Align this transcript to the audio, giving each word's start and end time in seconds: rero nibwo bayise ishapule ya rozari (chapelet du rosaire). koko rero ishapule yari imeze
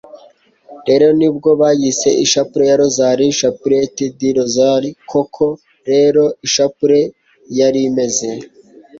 rero 0.87 1.07
nibwo 1.19 1.49
bayise 1.61 2.09
ishapule 2.25 2.63
ya 2.69 2.77
rozari 2.81 3.25
(chapelet 3.39 3.95
du 4.19 4.29
rosaire). 4.37 4.89
koko 5.11 5.45
rero 5.89 6.23
ishapule 6.47 6.99
yari 7.59 7.79
imeze 7.89 8.27